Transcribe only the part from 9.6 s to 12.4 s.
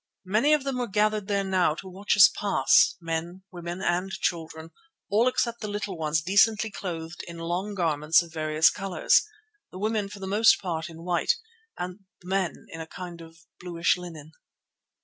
the women for the most part in white and the